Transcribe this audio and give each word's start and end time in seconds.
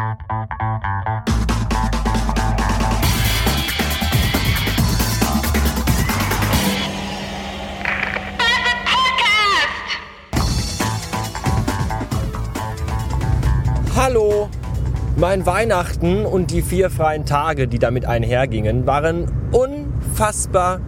Hallo! 0.00 0.16
Mein 15.16 15.44
Weihnachten 15.44 16.24
und 16.24 16.50
die 16.50 16.62
vier 16.62 16.88
freien 16.88 17.26
Tage, 17.26 17.68
die 17.68 17.78
damit 17.78 18.06
einhergingen, 18.06 18.86
waren 18.86 19.30
unfassbar 19.52 20.80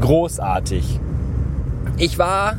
großartig. 0.00 0.98
Ich 1.96 2.18
war 2.18 2.56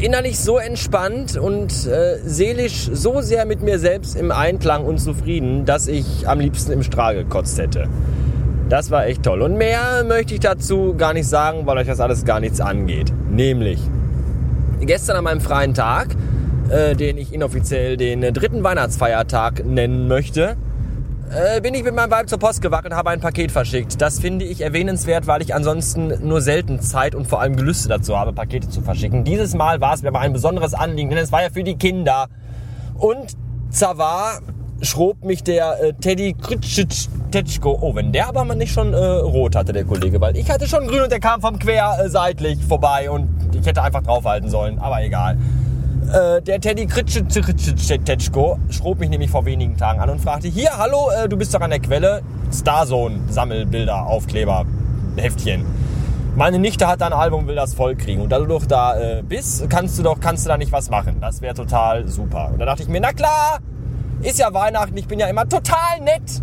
innerlich 0.00 0.38
so 0.38 0.58
entspannt 0.58 1.36
und 1.36 1.86
äh, 1.86 2.18
seelisch 2.24 2.90
so 2.92 3.20
sehr 3.20 3.44
mit 3.44 3.62
mir 3.62 3.78
selbst 3.78 4.16
im 4.16 4.30
Einklang 4.30 4.84
und 4.84 4.98
zufrieden, 4.98 5.64
dass 5.66 5.88
ich 5.88 6.28
am 6.28 6.40
liebsten 6.40 6.72
im 6.72 6.82
Strahl 6.82 7.14
gekotzt 7.14 7.58
hätte. 7.58 7.88
Das 8.68 8.90
war 8.90 9.06
echt 9.06 9.24
toll. 9.24 9.42
Und 9.42 9.56
mehr 9.56 10.04
möchte 10.06 10.34
ich 10.34 10.40
dazu 10.40 10.94
gar 10.96 11.12
nicht 11.12 11.26
sagen, 11.26 11.66
weil 11.66 11.78
euch 11.78 11.86
das 11.86 12.00
alles 12.00 12.24
gar 12.24 12.40
nichts 12.40 12.60
angeht. 12.60 13.12
Nämlich, 13.30 13.80
gestern 14.80 15.16
an 15.16 15.24
meinem 15.24 15.40
freien 15.40 15.74
Tag, 15.74 16.08
äh, 16.70 16.94
den 16.94 17.18
ich 17.18 17.32
inoffiziell 17.34 17.96
den 17.96 18.20
dritten 18.32 18.62
Weihnachtsfeiertag 18.62 19.64
nennen 19.64 20.08
möchte, 20.08 20.56
äh, 21.30 21.60
bin 21.60 21.74
ich 21.74 21.84
mit 21.84 21.94
meinem 21.94 22.10
Weib 22.10 22.28
zur 22.28 22.38
Post 22.38 22.60
gewacht 22.60 22.84
und 22.86 22.94
habe 22.94 23.10
ein 23.10 23.20
Paket 23.20 23.52
verschickt. 23.52 24.00
Das 24.00 24.18
finde 24.18 24.44
ich 24.44 24.60
erwähnenswert, 24.60 25.26
weil 25.26 25.42
ich 25.42 25.54
ansonsten 25.54 26.26
nur 26.26 26.40
selten 26.40 26.80
Zeit 26.80 27.14
und 27.14 27.26
vor 27.26 27.40
allem 27.40 27.56
Gelüste 27.56 27.88
dazu 27.88 28.18
habe, 28.18 28.32
Pakete 28.32 28.68
zu 28.68 28.80
verschicken. 28.82 29.24
Dieses 29.24 29.54
Mal 29.54 29.80
war 29.80 29.94
es 29.94 30.02
mir 30.02 30.08
aber 30.08 30.20
ein 30.20 30.32
besonderes 30.32 30.74
Anliegen, 30.74 31.10
denn 31.10 31.18
es 31.18 31.32
war 31.32 31.42
ja 31.42 31.50
für 31.50 31.62
die 31.62 31.76
Kinder. 31.76 32.26
Und 32.98 33.36
Zavar 33.70 34.40
schrob 34.82 35.24
mich 35.24 35.44
der 35.44 35.80
äh, 35.82 35.92
Teddy 35.92 36.34
Kritschitschko. 36.34 37.78
Oh, 37.80 37.94
wenn 37.94 38.12
der 38.12 38.28
aber 38.28 38.44
mal 38.44 38.54
nicht 38.54 38.72
schon 38.72 38.92
äh, 38.92 38.96
rot 38.96 39.54
hatte, 39.54 39.72
der 39.72 39.84
Kollege, 39.84 40.20
weil 40.20 40.36
ich 40.36 40.50
hatte 40.50 40.66
schon 40.66 40.86
grün 40.88 41.02
und 41.02 41.12
der 41.12 41.20
kam 41.20 41.40
vom 41.40 41.58
quer 41.58 41.98
äh, 42.02 42.08
seitlich 42.08 42.58
vorbei 42.64 43.10
und 43.10 43.28
ich 43.54 43.66
hätte 43.66 43.82
einfach 43.82 44.02
draufhalten 44.02 44.48
sollen, 44.48 44.78
aber 44.78 45.02
egal. 45.02 45.36
Äh, 46.12 46.42
der 46.42 46.60
Teddy 46.60 46.86
Kritschitschko 46.86 48.58
schrob 48.68 48.98
mich 48.98 49.10
nämlich 49.10 49.30
vor 49.30 49.44
wenigen 49.44 49.76
Tagen 49.76 50.00
an 50.00 50.10
und 50.10 50.20
fragte, 50.20 50.48
hier, 50.48 50.76
hallo, 50.76 51.08
äh, 51.10 51.28
du 51.28 51.36
bist 51.36 51.54
doch 51.54 51.60
an 51.60 51.70
der 51.70 51.78
Quelle, 51.78 52.22
Starzone, 52.52 53.20
Sammelbilder, 53.28 54.06
Aufkleber, 54.06 54.66
Heftchen. 55.16 55.64
Meine 56.34 56.58
Nichte 56.58 56.88
hat 56.88 57.00
ein 57.02 57.12
Album, 57.12 57.46
will 57.46 57.54
das 57.54 57.74
voll 57.74 57.94
kriegen. 57.94 58.22
Und 58.22 58.30
da 58.30 58.40
du 58.40 58.46
doch 58.46 58.66
da 58.66 58.98
äh, 58.98 59.22
bist, 59.22 59.70
kannst 59.70 60.00
du 60.00 60.02
doch, 60.02 60.18
kannst 60.18 60.44
du 60.46 60.48
da 60.48 60.56
nicht 60.56 60.72
was 60.72 60.90
machen. 60.90 61.18
Das 61.20 61.42
wäre 61.42 61.54
total 61.54 62.08
super. 62.08 62.50
Und 62.52 62.58
da 62.58 62.66
dachte 62.66 62.82
ich 62.82 62.88
mir, 62.88 63.00
na 63.00 63.12
klar, 63.12 63.58
ist 64.22 64.40
ja 64.40 64.52
Weihnachten, 64.52 64.96
ich 64.96 65.06
bin 65.06 65.20
ja 65.20 65.28
immer 65.28 65.48
total 65.48 66.00
nett. 66.00 66.42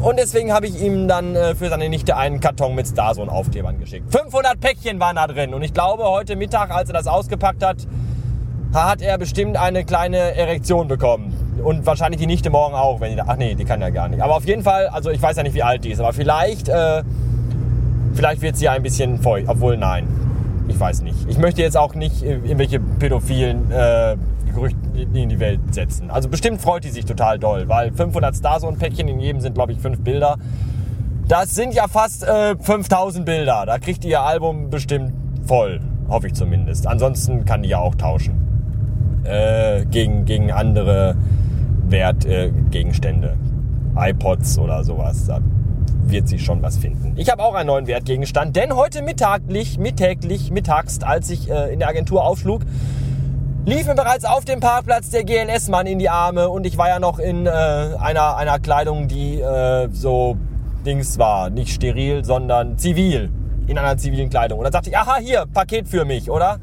Und 0.00 0.18
deswegen 0.18 0.54
habe 0.54 0.68
ich 0.68 0.80
ihm 0.80 1.06
dann 1.06 1.36
äh, 1.36 1.54
für 1.54 1.68
seine 1.68 1.90
Nichte 1.90 2.16
einen 2.16 2.40
Karton 2.40 2.74
mit 2.74 2.86
Starzone-Aufklebern 2.88 3.78
geschickt. 3.78 4.10
500 4.10 4.58
Päckchen 4.58 4.98
waren 5.00 5.16
da 5.16 5.26
drin. 5.26 5.52
Und 5.52 5.60
ich 5.60 5.74
glaube, 5.74 6.04
heute 6.04 6.34
Mittag, 6.34 6.70
als 6.70 6.88
er 6.88 6.94
das 6.94 7.06
ausgepackt 7.06 7.62
hat, 7.62 7.86
hat 8.72 9.00
er 9.00 9.18
bestimmt 9.18 9.56
eine 9.56 9.84
kleine 9.84 10.16
Erektion 10.16 10.88
bekommen. 10.88 11.32
Und 11.62 11.86
wahrscheinlich 11.86 12.20
die 12.20 12.26
Nichte 12.26 12.50
morgen 12.50 12.74
auch, 12.74 13.00
wenn 13.00 13.10
die 13.10 13.16
da, 13.16 13.24
Ach 13.26 13.36
nee, 13.36 13.54
die 13.54 13.64
kann 13.64 13.80
ja 13.80 13.90
gar 13.90 14.08
nicht. 14.08 14.22
Aber 14.22 14.36
auf 14.36 14.46
jeden 14.46 14.62
Fall, 14.62 14.88
also 14.88 15.10
ich 15.10 15.20
weiß 15.20 15.36
ja 15.36 15.42
nicht, 15.42 15.54
wie 15.54 15.62
alt 15.62 15.84
die 15.84 15.90
ist, 15.90 16.00
aber 16.00 16.12
vielleicht, 16.12 16.68
äh, 16.68 17.02
vielleicht 18.14 18.42
wird 18.42 18.56
sie 18.56 18.68
ein 18.68 18.82
bisschen 18.82 19.18
feucht. 19.18 19.48
Obwohl, 19.48 19.76
nein. 19.76 20.06
Ich 20.68 20.78
weiß 20.78 21.02
nicht. 21.02 21.16
Ich 21.28 21.38
möchte 21.38 21.62
jetzt 21.62 21.76
auch 21.76 21.94
nicht 21.94 22.22
äh, 22.22 22.34
irgendwelche 22.34 22.80
pädophilen 22.80 23.70
äh, 23.70 24.16
Gerüchte 24.52 24.78
in 24.96 25.28
die 25.28 25.38
Welt 25.38 25.60
setzen. 25.70 26.10
Also 26.10 26.28
bestimmt 26.28 26.60
freut 26.60 26.84
die 26.84 26.90
sich 26.90 27.04
total 27.04 27.38
doll, 27.38 27.68
weil 27.68 27.92
500 27.92 28.34
Stars 28.34 28.64
und 28.64 28.78
Päckchen, 28.78 29.08
in 29.08 29.20
jedem 29.20 29.40
sind, 29.40 29.54
glaube 29.54 29.72
ich, 29.72 29.78
fünf 29.78 30.00
Bilder. 30.00 30.36
Das 31.28 31.54
sind 31.54 31.74
ja 31.74 31.88
fast 31.88 32.24
äh, 32.24 32.56
5000 32.58 33.24
Bilder. 33.24 33.64
Da 33.66 33.78
kriegt 33.78 34.04
ihr 34.04 34.20
Album 34.20 34.70
bestimmt 34.70 35.12
voll. 35.46 35.80
Hoffe 36.08 36.28
ich 36.28 36.34
zumindest. 36.34 36.86
Ansonsten 36.86 37.44
kann 37.44 37.62
die 37.62 37.68
ja 37.68 37.78
auch 37.78 37.94
tauschen 37.94 38.45
äh, 39.26 39.84
gegen, 39.90 40.24
gegen 40.24 40.50
andere 40.50 41.16
Wertgegenstände. 41.88 43.36
Äh, 43.96 44.10
iPods 44.10 44.58
oder 44.58 44.84
sowas. 44.84 45.26
Da 45.26 45.40
wird 46.04 46.28
sie 46.28 46.38
schon 46.38 46.62
was 46.62 46.76
finden. 46.78 47.14
Ich 47.16 47.30
habe 47.30 47.42
auch 47.42 47.54
einen 47.54 47.68
neuen 47.68 47.86
Wertgegenstand, 47.86 48.56
denn 48.56 48.76
heute 48.76 49.02
mittaglich, 49.02 49.78
mittäglich, 49.78 50.50
mittags, 50.50 51.02
als 51.02 51.30
ich 51.30 51.50
äh, 51.50 51.72
in 51.72 51.80
der 51.80 51.88
Agentur 51.88 52.24
aufschlug, 52.24 52.62
lief 53.64 53.86
mir 53.86 53.94
bereits 53.94 54.24
auf 54.24 54.44
dem 54.44 54.60
Parkplatz 54.60 55.10
der 55.10 55.24
GLS-Mann 55.24 55.86
in 55.86 55.98
die 55.98 56.08
Arme 56.08 56.48
und 56.48 56.66
ich 56.66 56.78
war 56.78 56.88
ja 56.88 57.00
noch 57.00 57.18
in 57.18 57.46
äh, 57.46 57.50
einer, 57.50 58.36
einer 58.36 58.60
Kleidung, 58.60 59.08
die 59.08 59.40
äh, 59.40 59.88
so 59.90 60.36
Dings 60.84 61.18
war. 61.18 61.50
Nicht 61.50 61.72
steril, 61.72 62.24
sondern 62.24 62.78
zivil. 62.78 63.30
In 63.66 63.78
einer 63.78 63.96
zivilen 63.96 64.30
Kleidung. 64.30 64.60
Und 64.60 64.64
dann 64.64 64.72
sagte 64.72 64.90
ich, 64.90 64.96
aha, 64.96 65.16
hier, 65.16 65.44
Paket 65.52 65.88
für 65.88 66.04
mich, 66.04 66.30
oder? 66.30 66.60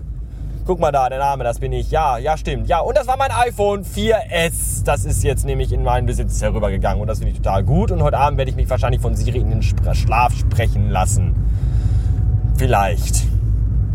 Guck 0.66 0.80
mal 0.80 0.94
da, 0.94 1.10
der 1.10 1.20
Name, 1.20 1.44
das 1.44 1.60
bin 1.60 1.74
ich. 1.74 1.92
Ja, 1.92 2.18
ja, 2.18 2.38
stimmt. 2.38 2.70
Ja, 2.70 2.80
und 2.80 2.96
das 2.96 3.06
war 3.06 3.18
mein 3.18 3.32
iPhone 3.32 3.84
4S. 3.84 4.86
Das 4.86 5.04
ist 5.04 5.22
jetzt 5.22 5.46
nämlich 5.46 5.74
in 5.74 5.84
meinen 5.84 6.06
Besitz 6.06 6.42
herübergegangen 6.42 7.02
und 7.02 7.08
das 7.08 7.18
finde 7.18 7.34
ich 7.34 7.38
total 7.38 7.64
gut. 7.64 7.92
Und 7.92 8.02
heute 8.02 8.18
Abend 8.18 8.38
werde 8.38 8.50
ich 8.50 8.56
mich 8.56 8.70
wahrscheinlich 8.70 9.02
von 9.02 9.14
Siri 9.14 9.40
in 9.40 9.50
den 9.50 9.62
Schlaf 9.62 10.34
sprechen 10.34 10.90
lassen. 10.90 11.36
Vielleicht. 12.56 13.26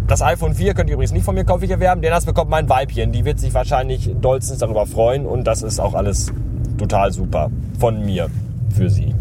Das 0.08 0.20
iPhone 0.20 0.54
4 0.54 0.74
könnt 0.74 0.90
ihr 0.90 0.94
übrigens 0.94 1.12
nicht 1.12 1.24
von 1.24 1.34
mir 1.34 1.44
käuflich 1.44 1.70
erwerben, 1.70 2.02
denn 2.02 2.10
das 2.10 2.26
bekommt 2.26 2.50
mein 2.50 2.68
Weibchen. 2.68 3.12
Die 3.12 3.24
wird 3.24 3.40
sich 3.40 3.54
wahrscheinlich 3.54 4.10
dollstens 4.20 4.58
darüber 4.58 4.84
freuen 4.84 5.24
und 5.24 5.44
das 5.44 5.62
ist 5.62 5.80
auch 5.80 5.94
alles 5.94 6.30
total 6.76 7.12
super 7.12 7.50
von 7.78 8.04
mir 8.04 8.28
für 8.74 8.90
sie, 8.90 9.14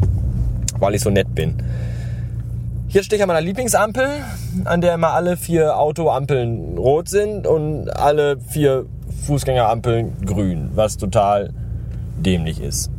weil 0.79 0.95
ich 0.95 1.01
so 1.01 1.09
nett 1.09 1.33
bin. 1.33 1.55
Hier 2.89 3.03
stehe 3.03 3.17
ich 3.17 3.21
an 3.21 3.27
meiner 3.27 3.41
Lieblingsampel, 3.41 4.07
an 4.63 4.79
der 4.79 4.93
immer 4.93 5.09
alle 5.09 5.35
vier 5.35 5.77
Autoampeln 5.77 6.77
rot 6.77 7.09
sind 7.09 7.45
und 7.45 7.89
alle 7.89 8.39
vier 8.39 8.85
Fußgängerampeln 9.25 10.25
grün, 10.25 10.71
was 10.73 10.95
total 10.95 11.51
dämlich 12.17 12.61
ist. 12.61 12.89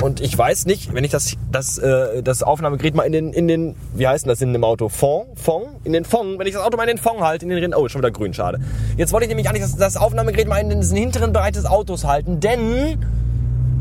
Und 0.00 0.22
ich 0.22 0.36
weiß 0.36 0.64
nicht, 0.64 0.94
wenn 0.94 1.04
ich 1.04 1.10
das, 1.10 1.34
das, 1.52 1.76
äh, 1.76 2.22
das 2.22 2.42
Aufnahmegerät 2.42 2.94
mal 2.94 3.02
in 3.02 3.12
den, 3.12 3.32
in 3.34 3.46
den, 3.46 3.74
wie 3.94 4.08
heißt 4.08 4.24
denn 4.24 4.30
das 4.30 4.40
in 4.40 4.54
dem 4.54 4.64
Auto? 4.64 4.88
Fond? 4.88 5.38
Fond? 5.38 5.66
In 5.84 5.92
den 5.92 6.06
Fond? 6.06 6.38
Wenn 6.38 6.46
ich 6.46 6.54
das 6.54 6.62
Auto 6.62 6.78
mal 6.78 6.84
in 6.84 6.96
den 6.96 6.98
Fond 6.98 7.20
halte, 7.20 7.44
in 7.44 7.50
den 7.50 7.58
Rennen, 7.58 7.74
oh, 7.74 7.88
schon 7.88 8.00
wieder 8.00 8.10
grün, 8.10 8.32
schade. 8.32 8.58
Jetzt 8.96 9.12
wollte 9.12 9.24
ich 9.24 9.28
nämlich 9.28 9.50
eigentlich 9.50 9.64
das, 9.64 9.76
das 9.76 9.98
Aufnahmegerät 9.98 10.48
mal 10.48 10.60
in 10.60 10.70
den 10.70 10.82
hinteren 10.82 11.34
Bereich 11.34 11.52
des 11.52 11.66
Autos 11.66 12.04
halten, 12.04 12.40
denn 12.40 12.98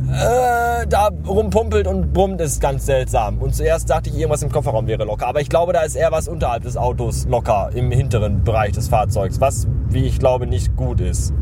äh, 0.10 0.88
da 0.88 1.10
rumpumpelt 1.28 1.88
und 1.88 2.14
brummt 2.14 2.40
ist 2.42 2.62
ganz 2.62 2.86
seltsam. 2.86 3.40
Und 3.40 3.56
zuerst 3.56 3.90
dachte 3.90 4.10
ich, 4.10 4.18
irgendwas 4.18 4.42
im 4.42 4.52
Kofferraum 4.52 4.88
wäre 4.88 5.04
locker. 5.04 5.28
Aber 5.28 5.42
ich 5.42 5.50
glaube, 5.50 5.74
da 5.74 5.82
ist 5.82 5.96
eher 5.96 6.12
was 6.12 6.28
unterhalb 6.28 6.64
des 6.64 6.78
Autos 6.78 7.26
locker 7.28 7.70
im 7.74 7.92
hinteren 7.92 8.44
Bereich 8.44 8.72
des 8.72 8.88
Fahrzeugs. 8.88 9.42
Was, 9.42 9.68
wie 9.90 10.06
ich 10.06 10.20
glaube, 10.20 10.48
nicht 10.48 10.76
gut 10.76 11.02
ist. 11.02 11.34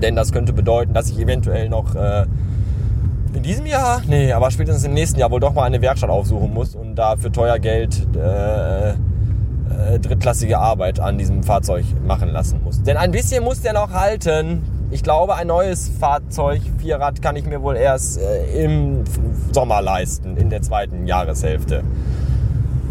Denn 0.00 0.16
das 0.16 0.32
könnte 0.32 0.52
bedeuten, 0.52 0.94
dass 0.94 1.10
ich 1.10 1.18
eventuell 1.18 1.68
noch 1.68 1.94
äh, 1.94 2.26
in 3.34 3.42
diesem 3.42 3.66
Jahr, 3.66 4.00
nee, 4.06 4.32
aber 4.32 4.50
spätestens 4.50 4.84
im 4.84 4.94
nächsten 4.94 5.18
Jahr 5.18 5.30
wohl 5.30 5.40
doch 5.40 5.54
mal 5.54 5.64
eine 5.64 5.80
Werkstatt 5.80 6.10
aufsuchen 6.10 6.54
muss 6.54 6.74
und 6.74 6.94
da 6.94 7.16
für 7.16 7.32
teuer 7.32 7.58
Geld 7.58 8.06
äh, 8.16 8.90
äh, 8.90 9.98
drittklassige 10.00 10.58
Arbeit 10.58 11.00
an 11.00 11.18
diesem 11.18 11.42
Fahrzeug 11.42 11.84
machen 12.06 12.28
lassen 12.28 12.62
muss. 12.62 12.82
Denn 12.82 12.96
ein 12.96 13.10
bisschen 13.10 13.42
muss 13.44 13.60
der 13.60 13.72
noch 13.72 13.92
halten. 13.92 14.62
Ich 14.90 15.02
glaube, 15.02 15.34
ein 15.34 15.46
neues 15.46 15.88
Fahrzeug, 15.88 16.60
Vierrad, 16.78 17.22
kann 17.22 17.36
ich 17.36 17.46
mir 17.46 17.62
wohl 17.62 17.76
erst 17.76 18.20
äh, 18.20 18.64
im 18.64 19.04
Sommer 19.52 19.82
leisten, 19.82 20.36
in 20.36 20.50
der 20.50 20.62
zweiten 20.62 21.06
Jahreshälfte. 21.06 21.82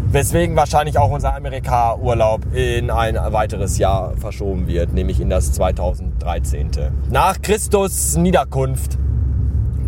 Weswegen 0.08 0.54
wahrscheinlich 0.54 0.98
auch 0.98 1.10
unser 1.10 1.34
Amerika-Urlaub 1.34 2.54
in 2.54 2.90
ein 2.90 3.16
weiteres 3.16 3.78
Jahr 3.78 4.16
verschoben 4.16 4.68
wird, 4.68 4.92
nämlich 4.92 5.20
in 5.20 5.30
das 5.30 5.52
2013. 5.52 6.70
Nach 7.10 7.40
Christus 7.42 8.16
Niederkunft. 8.16 8.98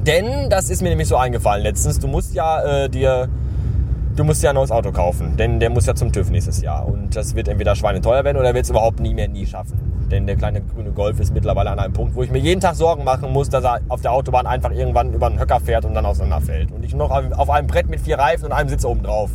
Denn, 0.06 0.50
das 0.50 0.70
ist 0.70 0.82
mir 0.82 0.88
nämlich 0.88 1.08
so 1.08 1.16
eingefallen 1.16 1.62
letztens, 1.62 1.98
du 1.98 2.08
musst 2.08 2.34
ja 2.34 2.84
äh, 2.84 2.88
dir 2.88 3.28
du 4.16 4.24
musst 4.24 4.42
ja 4.42 4.50
ein 4.50 4.56
neues 4.56 4.70
Auto 4.70 4.92
kaufen, 4.92 5.36
denn 5.36 5.60
der 5.60 5.70
muss 5.70 5.86
ja 5.86 5.94
zum 5.94 6.10
TÜV 6.10 6.30
nächstes 6.30 6.62
Jahr. 6.62 6.86
Und 6.86 7.14
das 7.14 7.34
wird 7.34 7.48
entweder 7.48 7.76
schweineteuer 7.76 8.24
werden 8.24 8.38
oder 8.38 8.54
wird 8.54 8.64
es 8.64 8.70
überhaupt 8.70 9.00
nie 9.00 9.14
mehr 9.14 9.28
nie 9.28 9.46
schaffen. 9.46 9.78
Denn 10.10 10.26
der 10.26 10.36
kleine 10.36 10.62
grüne 10.62 10.90
Golf 10.90 11.20
ist 11.20 11.34
mittlerweile 11.34 11.70
an 11.70 11.78
einem 11.78 11.92
Punkt, 11.92 12.14
wo 12.14 12.22
ich 12.22 12.30
mir 12.30 12.38
jeden 12.38 12.60
Tag 12.60 12.76
Sorgen 12.76 13.04
machen 13.04 13.32
muss, 13.32 13.50
dass 13.50 13.64
er 13.64 13.80
auf 13.88 14.00
der 14.00 14.12
Autobahn 14.12 14.46
einfach 14.46 14.70
irgendwann 14.70 15.12
über 15.12 15.26
einen 15.26 15.38
Höcker 15.38 15.60
fährt 15.60 15.84
und 15.84 15.94
dann 15.94 16.06
auseinanderfällt. 16.06 16.72
Und 16.72 16.84
ich 16.84 16.94
noch 16.94 17.10
auf 17.10 17.50
einem 17.50 17.66
Brett 17.66 17.88
mit 17.88 18.00
vier 18.00 18.18
Reifen 18.18 18.46
und 18.46 18.52
einem 18.52 18.68
Sitz 18.68 18.84
oben 18.84 19.02
drauf 19.02 19.30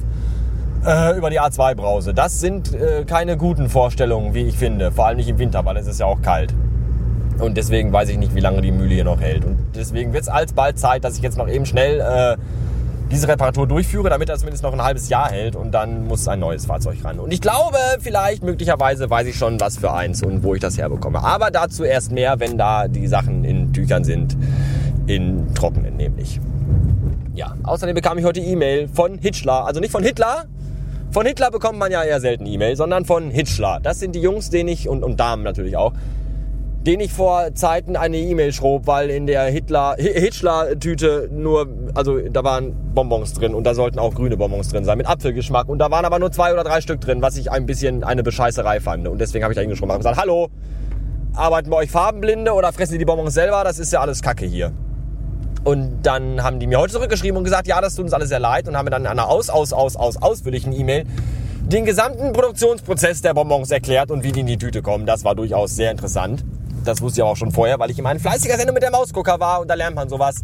äh, 0.85 1.17
über 1.17 1.29
die 1.29 1.39
A2 1.39 1.75
brause. 1.75 2.13
Das 2.13 2.39
sind 2.39 2.73
äh, 2.73 3.03
keine 3.05 3.37
guten 3.37 3.69
Vorstellungen, 3.69 4.33
wie 4.33 4.43
ich 4.43 4.57
finde. 4.57 4.91
Vor 4.91 5.05
allem 5.07 5.17
nicht 5.17 5.29
im 5.29 5.37
Winter, 5.37 5.63
weil 5.65 5.77
es 5.77 5.87
ist 5.87 5.99
ja 5.99 6.05
auch 6.05 6.21
kalt. 6.21 6.53
Und 7.39 7.57
deswegen 7.57 7.91
weiß 7.91 8.09
ich 8.09 8.17
nicht, 8.17 8.33
wie 8.33 8.39
lange 8.39 8.61
die 8.61 8.71
Mühle 8.71 8.93
hier 8.93 9.03
noch 9.03 9.19
hält. 9.19 9.45
Und 9.45 9.57
deswegen 9.75 10.13
wird 10.13 10.23
es 10.23 10.29
alsbald 10.29 10.79
Zeit, 10.79 11.03
dass 11.03 11.17
ich 11.17 11.21
jetzt 11.21 11.37
noch 11.37 11.49
eben 11.49 11.65
schnell 11.65 11.99
äh, 11.99 12.37
diese 13.11 13.27
Reparatur 13.27 13.67
durchführe, 13.67 14.09
damit 14.09 14.29
er 14.29 14.37
zumindest 14.37 14.63
noch 14.63 14.73
ein 14.73 14.81
halbes 14.81 15.09
Jahr 15.09 15.29
hält 15.29 15.55
und 15.55 15.71
dann 15.71 16.07
muss 16.07 16.27
ein 16.27 16.39
neues 16.39 16.65
Fahrzeug 16.65 17.03
ran. 17.03 17.19
Und 17.19 17.33
ich 17.33 17.41
glaube, 17.41 17.77
vielleicht, 17.99 18.43
möglicherweise 18.43 19.09
weiß 19.09 19.27
ich 19.27 19.35
schon, 19.35 19.59
was 19.59 19.77
für 19.77 19.91
eins 19.93 20.23
und 20.23 20.43
wo 20.43 20.55
ich 20.55 20.61
das 20.61 20.77
herbekomme. 20.77 21.21
Aber 21.21 21.51
dazu 21.51 21.83
erst 21.83 22.11
mehr, 22.11 22.39
wenn 22.39 22.57
da 22.57 22.87
die 22.87 23.07
Sachen 23.07 23.43
in 23.43 23.73
Tüchern 23.73 24.03
sind 24.03 24.37
in 25.07 25.53
trockenen 25.53 25.97
nämlich. 25.97 26.39
Ja, 27.33 27.55
außerdem 27.63 27.95
bekam 27.95 28.17
ich 28.17 28.25
heute 28.25 28.39
E-Mail 28.39 28.87
von 28.87 29.17
Hitchler, 29.17 29.65
also 29.65 29.79
nicht 29.79 29.91
von 29.91 30.03
Hitler. 30.03 30.45
Von 31.11 31.25
Hitler 31.25 31.51
bekommt 31.51 31.77
man 31.77 31.91
ja 31.91 32.03
eher 32.03 32.21
selten 32.21 32.45
E-Mail, 32.45 32.77
sondern 32.77 33.03
von 33.03 33.29
Hitchler. 33.31 33.79
Das 33.83 33.99
sind 33.99 34.15
die 34.15 34.21
Jungs, 34.21 34.49
denen 34.49 34.69
ich, 34.69 34.87
und, 34.87 35.03
und 35.03 35.19
Damen 35.19 35.43
natürlich 35.43 35.75
auch, 35.75 35.91
den 36.85 36.99
ich 36.99 37.13
vor 37.13 37.53
Zeiten 37.53 37.95
eine 37.95 38.17
E-Mail 38.17 38.53
schrob, 38.53 38.87
weil 38.87 39.11
in 39.11 39.27
der 39.27 39.43
Hitler, 39.45 39.95
Hitler-Tüte 39.97 41.29
nur, 41.31 41.67
also 41.93 42.17
da 42.19 42.43
waren 42.43 42.75
Bonbons 42.95 43.33
drin 43.33 43.53
und 43.53 43.65
da 43.65 43.75
sollten 43.75 43.99
auch 43.99 44.15
grüne 44.15 44.35
Bonbons 44.35 44.69
drin 44.69 44.83
sein 44.83 44.97
mit 44.97 45.07
Apfelgeschmack 45.07 45.69
und 45.69 45.77
da 45.77 45.91
waren 45.91 46.05
aber 46.05 46.17
nur 46.17 46.31
zwei 46.31 46.51
oder 46.51 46.63
drei 46.63 46.81
Stück 46.81 46.99
drin, 46.99 47.21
was 47.21 47.37
ich 47.37 47.51
ein 47.51 47.67
bisschen 47.67 48.03
eine 48.03 48.23
Bescheißerei 48.23 48.79
fand 48.79 49.07
und 49.07 49.21
deswegen 49.21 49.43
habe 49.43 49.53
ich 49.53 49.55
da 49.55 49.61
hingeschrieben 49.61 49.91
und 49.91 49.97
gesagt, 49.97 50.17
hallo, 50.17 50.49
arbeiten 51.35 51.69
bei 51.69 51.77
euch 51.77 51.91
Farbenblinde 51.91 52.51
oder 52.53 52.73
fressen 52.73 52.93
die 52.93 52.99
die 52.99 53.05
Bonbons 53.05 53.33
selber? 53.33 53.63
Das 53.63 53.77
ist 53.77 53.93
ja 53.93 54.01
alles 54.01 54.21
Kacke 54.21 54.45
hier. 54.45 54.71
Und 55.63 56.01
dann 56.01 56.41
haben 56.41 56.59
die 56.59 56.65
mir 56.65 56.79
heute 56.79 56.93
zurückgeschrieben 56.93 57.37
und 57.37 57.43
gesagt, 57.43 57.67
ja, 57.67 57.79
das 57.79 57.93
tut 57.93 58.05
uns 58.05 58.13
alles 58.13 58.29
sehr 58.29 58.39
leid 58.39 58.67
und 58.67 58.75
haben 58.75 58.85
mir 58.85 58.91
dann 58.91 59.03
in 59.03 59.07
einer 59.07 59.27
aus, 59.27 59.51
aus, 59.51 59.73
aus, 59.73 59.95
aus, 59.95 60.17
ausführlichen 60.17 60.73
E-Mail 60.73 61.05
den 61.61 61.85
gesamten 61.85 62.33
Produktionsprozess 62.33 63.21
der 63.21 63.35
Bonbons 63.35 63.69
erklärt 63.69 64.09
und 64.09 64.23
wie 64.23 64.31
die 64.31 64.39
in 64.39 64.47
die 64.47 64.57
Tüte 64.57 64.81
kommen. 64.81 65.05
Das 65.05 65.23
war 65.23 65.35
durchaus 65.35 65.75
sehr 65.75 65.91
interessant. 65.91 66.43
Das 66.83 67.01
wusste 67.01 67.21
ich 67.21 67.23
auch 67.23 67.37
schon 67.37 67.51
vorher, 67.51 67.79
weil 67.79 67.91
ich 67.91 67.99
immer 67.99 68.09
ein 68.09 68.19
fleißiger 68.19 68.57
Sender 68.57 68.73
mit 68.73 68.83
der 68.83 68.91
Mausgucker 68.91 69.39
war 69.39 69.61
und 69.61 69.67
da 69.67 69.75
lernt 69.75 69.95
man 69.95 70.09
sowas. 70.09 70.41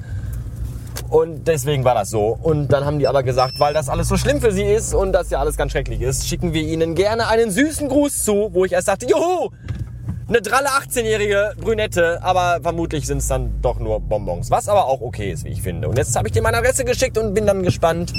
Und 1.10 1.48
deswegen 1.48 1.84
war 1.84 1.96
das 1.96 2.10
so. 2.10 2.38
Und 2.42 2.68
dann 2.70 2.86
haben 2.86 3.00
die 3.00 3.08
aber 3.08 3.24
gesagt, 3.24 3.60
weil 3.60 3.74
das 3.74 3.88
alles 3.88 4.08
so 4.08 4.18
schlimm 4.18 4.42
für 4.42 4.52
sie 4.52 4.64
ist 4.64 4.94
und 4.94 5.14
das 5.14 5.30
ja 5.30 5.40
alles 5.40 5.56
ganz 5.56 5.72
schrecklich 5.72 6.02
ist, 6.02 6.28
schicken 6.28 6.54
wir 6.54 6.62
ihnen 6.62 6.96
gerne 6.96 7.28
einen 7.28 7.50
süßen 7.50 7.88
Gruß 7.88 8.24
zu, 8.24 8.50
wo 8.52 8.66
ich 8.66 8.74
erst 8.74 8.90
dachte, 8.90 9.08
juhu, 9.08 9.50
eine 10.28 10.42
dralle 10.42 10.68
18-jährige 10.68 11.54
Brünette, 11.58 12.22
aber 12.22 12.60
vermutlich 12.62 13.08
sind 13.08 13.20
es 13.20 13.28
dann 13.28 13.62
doch 13.62 13.80
nur 13.80 14.02
Bonbons. 14.02 14.52
Was 14.52 14.68
aber 14.68 14.86
auch 14.86 15.00
okay 15.00 15.32
ist, 15.32 15.46
wie 15.46 15.50
ich 15.50 15.62
finde. 15.62 15.88
Und 15.88 15.98
jetzt 15.98 16.16
habe 16.18 16.28
ich 16.28 16.34
dir 16.34 16.42
meine 16.42 16.58
Adresse 16.58 16.84
geschickt 16.84 17.18
und 17.18 17.34
bin 17.34 17.46
dann 17.46 17.64
gespannt, 17.64 18.12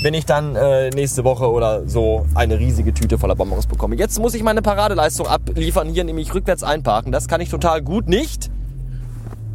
wenn 0.00 0.14
ich 0.14 0.26
dann 0.26 0.54
äh, 0.54 0.90
nächste 0.90 1.24
Woche 1.24 1.50
oder 1.50 1.88
so 1.88 2.26
eine 2.34 2.58
riesige 2.58 2.94
Tüte 2.94 3.18
voller 3.18 3.34
Bonbons 3.34 3.66
bekomme. 3.66 3.96
Jetzt 3.96 4.18
muss 4.20 4.34
ich 4.34 4.42
meine 4.42 4.62
Paradeleistung 4.62 5.26
abliefern, 5.26 5.88
hier 5.88 6.04
nämlich 6.04 6.32
rückwärts 6.34 6.62
einparken. 6.62 7.10
Das 7.10 7.26
kann 7.26 7.40
ich 7.40 7.48
total 7.48 7.82
gut 7.82 8.08
nicht. 8.08 8.50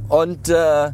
Und 0.10 0.50
äh, 0.50 0.92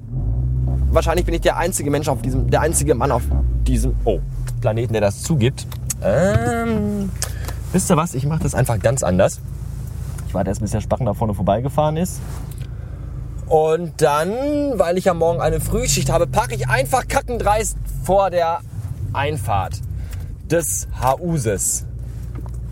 wahrscheinlich 0.91 1.25
bin 1.25 1.33
ich 1.33 1.41
der 1.41 1.57
einzige 1.57 1.89
Mensch 1.89 2.07
auf 2.07 2.21
diesem, 2.21 2.49
der 2.49 2.61
einzige 2.61 2.93
Mann 2.93 3.11
auf 3.11 3.23
diesem 3.67 3.95
oh, 4.05 4.19
Planeten, 4.61 4.93
der 4.93 5.01
das 5.01 5.23
zugibt. 5.23 5.65
Ähm, 6.03 7.11
wisst 7.71 7.89
ihr 7.89 7.97
was? 7.97 8.13
Ich 8.13 8.25
mache 8.25 8.43
das 8.43 8.53
einfach 8.53 8.79
ganz 8.79 9.03
anders. 9.03 9.39
Ich 10.27 10.33
warte 10.35 10.49
erst, 10.49 10.61
bis 10.61 10.71
der 10.71 10.81
Spachen 10.81 11.07
da 11.07 11.15
vorne 11.15 11.33
vorbeigefahren 11.33 11.97
ist. 11.97 12.21
Und 13.47 13.99
dann, 13.99 14.29
weil 14.75 14.99
ich 14.99 15.09
am 15.09 15.17
Morgen 15.17 15.41
eine 15.41 15.59
Frühschicht 15.59 16.11
habe, 16.11 16.27
parke 16.27 16.53
ich 16.53 16.69
einfach 16.69 17.07
kackendreist 17.07 17.77
vor 18.03 18.29
der 18.29 18.59
Einfahrt 19.13 19.73
des 20.49 20.87
Hauses. 21.01 21.85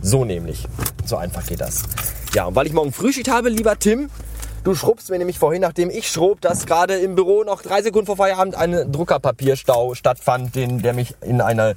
So 0.01 0.25
nämlich. 0.25 0.67
So 1.05 1.17
einfach 1.17 1.45
geht 1.45 1.61
das. 1.61 1.83
Ja, 2.33 2.45
und 2.45 2.55
weil 2.55 2.67
ich 2.67 2.73
morgen 2.73 2.91
Frühschicht 2.91 3.29
habe, 3.29 3.49
lieber 3.49 3.77
Tim, 3.79 4.09
du 4.63 4.75
schrubst 4.75 5.09
mir 5.09 5.17
nämlich 5.17 5.39
vorhin, 5.39 5.61
nachdem 5.61 5.89
ich 5.89 6.09
schrob, 6.09 6.41
dass 6.41 6.65
gerade 6.65 6.95
im 6.95 7.15
Büro 7.15 7.43
noch 7.43 7.61
drei 7.61 7.81
Sekunden 7.81 8.05
vor 8.05 8.17
Feierabend 8.17 8.55
ein 8.55 8.91
Druckerpapierstau 8.91 9.95
stattfand, 9.95 10.55
den, 10.55 10.81
der 10.81 10.93
mich 10.93 11.15
in 11.21 11.41
eine 11.41 11.75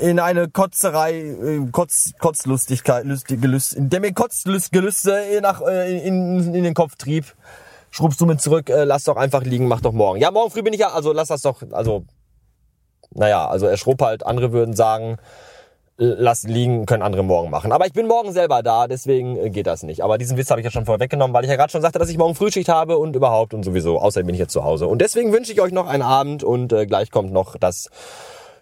in 0.00 0.20
eine 0.20 0.48
Kotzerei, 0.48 1.14
äh, 1.18 1.60
Kotz, 1.72 2.12
Kotzlustigkeit, 2.18 3.06
lustige 3.06 3.46
Lust, 3.46 3.74
der 3.78 4.00
mir 4.00 4.12
Kotzgelüste 4.12 5.40
nach, 5.40 5.62
äh, 5.62 6.06
in, 6.06 6.54
in 6.54 6.62
den 6.62 6.74
Kopf 6.74 6.96
trieb. 6.96 7.24
Schrubst 7.90 8.20
du 8.20 8.26
mit 8.26 8.40
zurück, 8.42 8.68
äh, 8.68 8.84
lass 8.84 9.04
doch 9.04 9.16
einfach 9.16 9.42
liegen, 9.44 9.66
mach 9.66 9.80
doch 9.80 9.92
morgen. 9.92 10.20
Ja, 10.20 10.30
morgen 10.30 10.50
früh 10.50 10.62
bin 10.62 10.74
ich 10.74 10.80
ja, 10.80 10.90
also 10.90 11.14
lass 11.14 11.28
das 11.28 11.40
doch, 11.40 11.62
also 11.70 12.04
naja, 13.14 13.48
also 13.48 13.66
er 13.66 13.76
schrob 13.76 14.00
halt, 14.02 14.24
andere 14.24 14.52
würden 14.52 14.74
sagen, 14.74 15.18
lass 15.98 16.44
liegen, 16.44 16.86
können 16.86 17.02
andere 17.02 17.24
morgen 17.24 17.50
machen. 17.50 17.72
Aber 17.72 17.86
ich 17.86 17.92
bin 17.92 18.06
morgen 18.06 18.32
selber 18.32 18.62
da, 18.62 18.86
deswegen 18.86 19.36
äh, 19.36 19.50
geht 19.50 19.66
das 19.66 19.82
nicht. 19.82 20.02
Aber 20.02 20.16
diesen 20.16 20.36
Witz 20.36 20.50
habe 20.50 20.60
ich 20.60 20.64
ja 20.64 20.70
schon 20.70 20.84
vorher 20.84 21.00
weggenommen, 21.00 21.34
weil 21.34 21.44
ich 21.44 21.50
ja 21.50 21.56
gerade 21.56 21.72
schon 21.72 21.82
sagte, 21.82 21.98
dass 21.98 22.08
ich 22.08 22.16
morgen 22.16 22.36
Frühschicht 22.36 22.68
habe 22.68 22.98
und 22.98 23.16
überhaupt 23.16 23.52
und 23.52 23.64
sowieso. 23.64 23.98
Außerdem 23.98 24.26
bin 24.26 24.34
ich 24.34 24.40
jetzt 24.40 24.52
zu 24.52 24.62
Hause. 24.62 24.86
Und 24.86 25.00
deswegen 25.00 25.32
wünsche 25.32 25.52
ich 25.52 25.60
euch 25.60 25.72
noch 25.72 25.88
einen 25.88 26.02
Abend 26.02 26.44
und 26.44 26.72
äh, 26.72 26.86
gleich 26.86 27.10
kommt 27.10 27.32
noch 27.32 27.56
das 27.56 27.90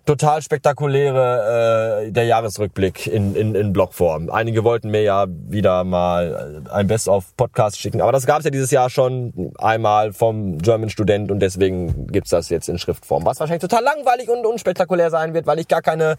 total 0.06 0.40
spektakuläre 0.40 2.06
äh, 2.06 2.12
der 2.12 2.24
Jahresrückblick 2.24 3.08
in, 3.08 3.34
in, 3.34 3.54
in 3.56 3.72
Blogform. 3.72 4.30
Einige 4.30 4.62
wollten 4.62 4.90
mir 4.90 5.02
ja 5.02 5.26
wieder 5.28 5.82
mal 5.82 6.62
ein 6.70 6.86
Best-of-Podcast 6.86 7.78
schicken, 7.78 8.00
aber 8.00 8.12
das 8.12 8.24
gab 8.24 8.38
es 8.38 8.44
ja 8.44 8.52
dieses 8.52 8.70
Jahr 8.70 8.88
schon 8.88 9.52
einmal 9.58 10.12
vom 10.12 10.58
German 10.58 10.90
Student 10.90 11.32
und 11.32 11.40
deswegen 11.40 12.06
gibt's 12.06 12.30
das 12.30 12.48
jetzt 12.50 12.68
in 12.68 12.78
Schriftform. 12.78 13.26
Was 13.26 13.40
wahrscheinlich 13.40 13.68
total 13.68 13.82
langweilig 13.82 14.28
und 14.28 14.46
unspektakulär 14.46 15.10
sein 15.10 15.34
wird, 15.34 15.46
weil 15.46 15.58
ich 15.58 15.66
gar 15.66 15.82
keine 15.82 16.16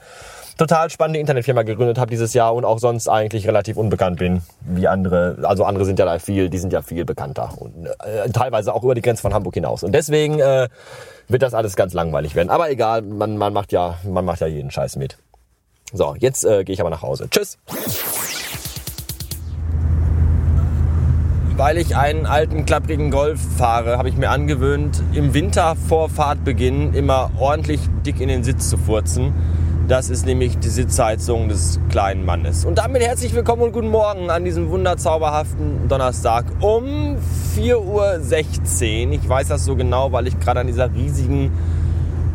total 0.57 0.90
spannende 0.90 1.19
Internetfirma 1.19 1.63
gegründet 1.63 1.98
habe 1.98 2.12
dieses 2.12 2.33
Jahr 2.33 2.54
und 2.54 2.66
auch 2.66 2.80
sonst 2.80 3.07
eigentlich 3.07 3.48
relativ 3.48 3.78
unbekannt 3.78 4.19
bin, 4.19 4.42
wie 4.62 4.90
andere. 4.90 5.38
Also 5.44 5.63
andere 5.63 5.86
sind 5.86 5.98
ja 5.98 6.06
da 6.06 6.19
viel, 6.19 6.50
die 6.50 6.57
sind 6.57 6.74
ja 6.74 6.81
viel 6.81 7.06
bekannter 7.06 7.54
und 7.57 7.86
äh, 7.86 8.30
teilweise 8.33 8.74
auch 8.74 8.83
über 8.83 8.95
die 8.95 9.01
Grenze 9.01 9.22
von 9.22 9.33
Hamburg 9.33 9.54
hinaus. 9.54 9.83
Und 9.83 9.94
deswegen 9.94 10.40
äh, 10.40 10.68
wird 11.28 11.42
das 11.42 11.54
alles 11.54 11.76
ganz 11.76 11.94
langweilig 11.94 12.36
werden. 12.36 12.50
Aber 12.50 12.70
egal, 12.70 13.02
man, 13.02 13.38
man 13.38 13.54
macht 13.54 13.72
ja, 13.72 13.98
man 14.04 14.26
macht 14.26 14.42
ja 14.42 14.48
jeden 14.48 14.72
Scheiß 14.72 14.96
mit. 14.96 15.18
So, 15.94 16.16
jetzt 16.20 16.46
äh, 16.46 16.64
gehe 16.64 16.74
ich 16.74 16.82
aber 16.82 16.90
nach 16.90 17.02
Hause. 17.02 17.30
Tschüss. 17.30 17.58
Weil 21.56 21.78
ich 21.78 21.96
einen 21.96 22.26
alten 22.26 22.66
klapprigen 22.66 23.10
Golf 23.10 23.40
fahre, 23.58 23.98
habe 23.98 24.10
ich 24.10 24.18
mir 24.18 24.30
angewöhnt, 24.30 25.02
im 25.14 25.34
Winter 25.34 25.76
vor 25.76 26.10
Fahrtbeginn 26.10 26.94
immer 26.94 27.32
ordentlich 27.40 27.82
dick 28.06 28.20
in 28.20 28.28
den 28.28 28.44
Sitz 28.44 28.70
zu 28.70 28.78
furzen 28.78 29.34
das 29.88 30.10
ist 30.10 30.26
nämlich 30.26 30.60
die 30.60 30.68
Sitzheizung 30.68 31.48
des 31.48 31.80
kleinen 31.90 32.26
Mannes. 32.26 32.66
Und 32.66 32.78
damit 32.78 33.02
herzlich 33.02 33.34
willkommen 33.34 33.62
und 33.62 33.72
guten 33.72 33.88
Morgen 33.88 34.30
an 34.30 34.44
diesem 34.44 34.70
wunderzauberhaften 34.70 35.88
Donnerstag 35.88 36.46
um 36.60 37.16
4.16 37.57 39.07
Uhr. 39.07 39.13
Ich 39.13 39.27
weiß 39.27 39.48
das 39.48 39.65
so 39.65 39.75
genau, 39.75 40.12
weil 40.12 40.27
ich 40.27 40.39
gerade 40.39 40.59
an 40.59 40.68
dieser 40.68 40.94
riesigen 40.94 41.51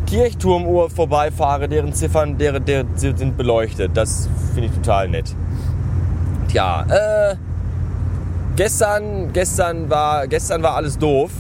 Kirchturmuhr 0.07 0.91
vorbeifahre, 0.91 1.69
deren 1.69 1.95
Ziffern, 1.95 2.39
deren, 2.39 2.65
deren 2.65 2.89
sind 2.97 3.37
beleuchtet. 3.37 3.93
Das 3.95 4.29
finde 4.53 4.69
ich 4.69 4.75
total 4.75 5.09
nett. 5.09 5.27
Tja, 6.49 6.85
äh, 6.89 7.37
gestern, 8.57 9.33
gestern 9.33 9.89
war, 9.89 10.27
gestern 10.27 10.63
war 10.63 10.75
alles 10.75 10.99
doof. 10.99 11.31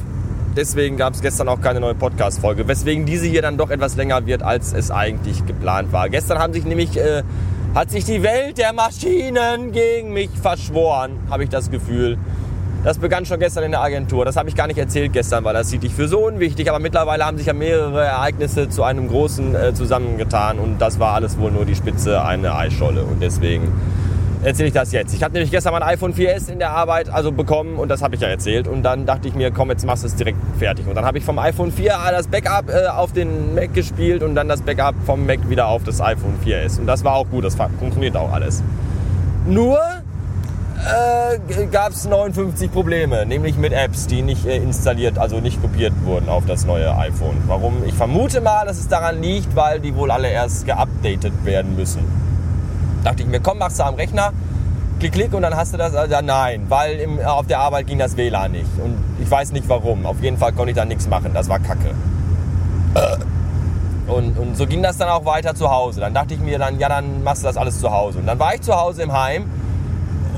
Deswegen 0.57 0.97
gab 0.97 1.15
es 1.15 1.21
gestern 1.21 1.49
auch 1.49 1.61
keine 1.61 1.81
neue 1.81 1.95
Podcast-Folge, 1.95 2.69
weswegen 2.69 3.05
diese 3.05 3.27
hier 3.27 3.43
dann 3.43 3.57
doch 3.57 3.71
etwas 3.71 3.97
länger 3.97 4.27
wird, 4.27 4.43
als 4.43 4.75
es 4.75 4.91
eigentlich 4.91 5.45
geplant 5.47 5.93
war. 5.93 6.09
Gestern 6.09 6.39
haben 6.39 6.53
sich 6.53 6.65
nämlich, 6.65 6.97
äh, 6.97 7.23
hat 7.75 7.91
sich 7.91 8.05
die 8.05 8.23
Welt 8.23 8.59
der 8.59 8.73
Maschinen 8.75 9.73
gegen 9.73 10.13
mich 10.13 10.31
verschworen, 10.31 11.19
habe 11.31 11.45
ich 11.45 11.51
das 11.51 11.71
Gefühl. 11.71 12.19
Das 12.85 12.99
begann 12.99 13.25
schon 13.25 13.39
gestern 13.39 13.63
in 13.63 13.71
der 13.71 13.81
Agentur. 13.81 14.25
Das 14.25 14.37
habe 14.37 14.49
ich 14.49 14.57
gar 14.57 14.67
nicht 14.67 14.79
erzählt 14.79 15.13
gestern, 15.13 15.45
weil 15.45 15.55
das 15.55 15.71
hielt 15.71 15.85
ich 15.85 15.95
für 15.95 16.09
so 16.09 16.27
unwichtig. 16.27 16.69
Aber 16.69 16.81
mittlerweile 16.81 17.25
haben 17.25 17.39
sich 17.39 17.47
ja 17.47 17.53
mehrere 17.53 18.05
Ereignisse 18.05 18.69
zu 18.69 18.83
einem 18.83 19.07
großen 19.07 19.55
äh, 19.55 19.73
zusammengetan 19.73 20.59
und 20.59 20.81
das 20.81 20.99
war 20.99 21.15
alles 21.15 21.39
wohl 21.39 21.53
nur 21.53 21.65
die 21.65 21.77
Spitze 21.77 22.25
einer 22.25 22.57
Eisscholle. 22.57 23.05
Und 23.05 23.23
deswegen 23.23 23.73
erzähle 24.43 24.67
ich 24.67 24.75
das 24.75 24.91
jetzt. 24.91 25.15
Ich 25.15 25.23
hatte 25.23 25.35
nämlich 25.35 25.53
gestern 25.53 25.73
mein 25.73 25.85
iPhone 25.85 26.13
4S 26.13 26.51
in 26.51 26.59
der 26.59 26.73
Arbeit 26.73 27.09
also 27.09 27.31
bekommen 27.31 27.77
und 27.77 27.89
das 27.89 28.03
habe 28.03 28.17
ich 28.17 28.21
ja 28.21 28.27
erzählt. 28.27 28.67
Und 28.67 28.83
dann 28.83 29.07
dachte 29.07 29.29
ich 29.29 29.35
mir, 29.35 29.53
komm, 29.53 29.71
jetzt 29.71 29.87
machst 29.87 30.03
du 30.03 30.09
es 30.09 30.17
direkt 30.17 30.39
fertig. 30.59 30.89
Und 30.89 30.97
dann 30.97 31.05
habe 31.05 31.19
ich 31.19 31.25
vom 31.25 31.39
iPhone 31.39 31.71
4 31.71 31.95
das 32.11 32.27
Backup 32.27 32.69
äh, 32.69 32.89
auf 32.89 33.13
den 33.13 33.55
Mac 33.55 33.73
gespielt 33.75 34.25
und 34.25 34.35
dann 34.35 34.49
das 34.49 34.61
Backup 34.61 34.97
vom 35.07 35.25
Mac 35.25 35.49
wieder 35.49 35.69
auf 35.69 35.85
das 35.85 36.01
iPhone 36.01 36.35
4S. 36.45 36.81
Und 36.81 36.87
das 36.89 37.05
war 37.05 37.15
auch 37.15 37.29
gut, 37.31 37.45
das 37.45 37.55
funktioniert 37.55 38.17
auch 38.17 38.33
alles. 38.33 38.61
Nur 39.47 39.79
äh, 40.85 41.67
gab 41.67 41.93
es 41.93 42.07
59 42.07 42.73
Probleme, 42.73 43.25
nämlich 43.27 43.57
mit 43.57 43.73
Apps, 43.73 44.07
die 44.07 44.23
nicht 44.23 44.47
äh, 44.47 44.57
installiert, 44.57 45.19
also 45.19 45.41
nicht 45.41 45.61
kopiert 45.63 45.93
wurden 46.05 46.29
auf 46.29 46.45
das 46.47 46.65
neue 46.65 46.97
iPhone. 46.97 47.37
Warum? 47.47 47.85
Ich 47.87 47.95
vermute 47.95 48.41
mal, 48.41 48.67
dass 48.67 48.79
es 48.79 48.89
daran 48.89 49.23
liegt, 49.23 49.55
weil 49.55 49.81
die 49.81 49.95
wohl 49.95 50.11
alle 50.11 50.29
erst 50.29 50.67
geupdatet 50.67 51.33
werden 51.45 51.77
müssen. 51.77 52.03
Dachte 53.05 53.23
ich 53.23 53.29
mir, 53.29 53.41
komm, 53.41 53.59
machst 53.59 53.79
du 53.79 53.85
am 53.85 53.95
Rechner, 53.95 54.33
klick, 54.99 55.13
klick 55.13 55.35
und 55.35 55.43
dann 55.43 55.57
hast 55.57 55.73
du 55.73 55.79
das. 55.79 55.95
Also, 55.95 56.17
nein, 56.23 56.67
weil 56.69 56.99
im, 56.99 57.21
auf 57.21 57.47
der 57.47 57.61
Arbeit 57.61 57.87
ging 57.87 57.99
das 57.99 58.17
WLAN 58.17 58.53
nicht. 58.53 58.79
Und 58.83 58.97
ich 59.21 59.31
weiß 59.31 59.53
nicht 59.53 59.69
warum. 59.69 60.07
Auf 60.07 60.21
jeden 60.23 60.39
Fall 60.39 60.53
konnte 60.53 60.71
ich 60.71 60.77
da 60.77 60.85
nichts 60.85 61.09
machen. 61.09 61.31
Das 61.35 61.49
war 61.49 61.59
kacke. 61.59 61.95
Und, 64.07 64.39
und 64.39 64.57
so 64.57 64.67
ging 64.67 64.83
das 64.83 64.99
dann 64.99 65.09
auch 65.09 65.25
weiter 65.25 65.55
zu 65.55 65.71
Hause. 65.71 66.01
Dann 66.01 66.13
dachte 66.13 66.35
ich 66.35 66.41
mir 66.41 66.59
dann, 66.59 66.79
ja, 66.79 66.89
dann 66.89 67.23
machst 67.23 67.43
du 67.43 67.47
das 67.47 67.57
alles 67.57 67.81
zu 67.81 67.91
Hause. 67.91 68.19
Und 68.19 68.27
dann 68.27 68.39
war 68.39 68.55
ich 68.55 68.63
zu 68.63 68.75
Hause 68.75 69.03
im 69.03 69.13
Heim 69.13 69.45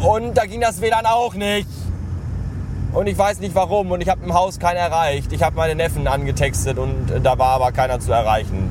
und 0.02 0.34
da 0.34 0.46
ging 0.46 0.60
das 0.60 0.80
WLAN 0.80 1.06
auch 1.06 1.34
nicht. 1.34 1.68
Und 2.92 3.08
ich 3.08 3.18
weiß 3.18 3.40
nicht 3.40 3.54
warum 3.54 3.90
und 3.90 4.00
ich 4.00 4.08
habe 4.08 4.24
im 4.24 4.34
Haus 4.34 4.60
keinen 4.60 4.76
erreicht. 4.76 5.32
Ich 5.32 5.42
habe 5.42 5.56
meine 5.56 5.74
Neffen 5.74 6.06
angetextet 6.06 6.78
und 6.78 7.12
da 7.22 7.38
war 7.38 7.48
aber 7.48 7.72
keiner 7.72 7.98
zu 7.98 8.12
erreichen. 8.12 8.70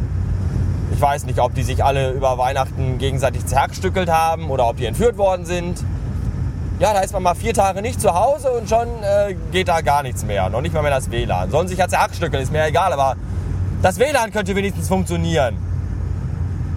Ich 0.93 1.01
weiß 1.01 1.25
nicht, 1.25 1.39
ob 1.39 1.53
die 1.53 1.63
sich 1.63 1.83
alle 1.83 2.11
über 2.11 2.37
Weihnachten 2.37 2.99
gegenseitig 2.99 3.45
zerhackstückelt 3.45 4.09
haben 4.09 4.49
oder 4.49 4.69
ob 4.69 4.77
die 4.77 4.85
entführt 4.85 5.17
worden 5.17 5.45
sind. 5.45 5.83
ja, 6.79 6.93
da 6.93 7.01
ist 7.01 7.11
man 7.13 7.23
mal 7.23 7.35
vier 7.35 7.53
Tage 7.53 7.81
nicht 7.81 7.99
zu 7.99 8.13
Hause 8.13 8.51
und 8.51 8.69
schon 8.69 8.87
äh, 9.03 9.35
geht 9.51 9.67
da 9.67 9.81
gar 9.81 10.03
nichts 10.03 10.23
mehr. 10.23 10.49
Noch 10.49 10.61
nicht 10.61 10.73
mal 10.73 10.81
mehr 10.81 10.91
das 10.91 11.11
WLAN. 11.11 11.51
Sollen 11.51 11.67
sich 11.67 11.79
ja 11.79 11.87
zerhackstückeln, 11.87 12.41
ist 12.41 12.51
mir 12.51 12.65
egal, 12.65 12.93
aber 12.93 13.15
das 13.81 13.99
WLAN 13.99 14.31
könnte 14.31 14.55
wenigstens 14.55 14.87
funktionieren. 14.87 15.57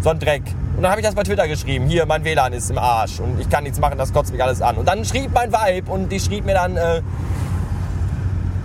So 0.03 0.11
ein 0.11 0.19
Dreck. 0.19 0.43
Und 0.77 0.83
dann 0.83 0.91
habe 0.91 1.01
ich 1.01 1.07
das 1.07 1.15
bei 1.15 1.23
Twitter 1.23 1.49
geschrieben. 1.49 1.87
Hier, 1.87 2.05
mein 2.05 2.23
WLAN 2.23 2.53
ist 2.53 2.71
im 2.71 2.77
Arsch 2.77 3.19
und 3.21 3.41
ich 3.41 3.49
kann 3.49 3.65
nichts 3.65 3.81
machen, 3.81 3.97
das 3.97 4.13
kotzt 4.13 4.31
mich 4.31 4.43
alles 4.43 4.61
an. 4.61 4.77
Und 4.77 4.87
dann 4.87 5.07
schrieb 5.07 5.33
mein 5.33 5.51
Vibe 5.51 5.91
und 5.91 6.11
die 6.11 6.21
schrieb 6.21 6.45
mir 6.45 6.53
dann, 6.53 6.77
äh, 6.77 7.01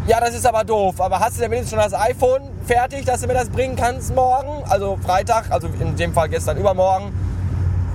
ja, 0.07 0.19
das 0.19 0.35
ist 0.35 0.45
aber 0.45 0.65
doof, 0.65 0.99
aber 0.99 1.19
hast 1.19 1.37
du 1.37 1.41
denn 1.41 1.51
wenigstens 1.51 1.79
schon 1.79 1.91
das 1.91 1.99
iPhone 1.99 2.41
fertig, 2.65 3.05
dass 3.05 3.21
du 3.21 3.27
mir 3.27 3.33
das 3.33 3.49
bringen 3.49 3.77
kannst 3.77 4.13
morgen? 4.13 4.61
Also 4.67 4.97
Freitag, 5.01 5.51
also 5.51 5.69
in 5.79 5.95
dem 5.95 6.13
Fall 6.13 6.27
gestern 6.27 6.57
übermorgen. 6.57 7.13